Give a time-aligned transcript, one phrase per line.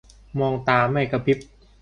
[0.39, 1.39] มองตาไม่กะพริบ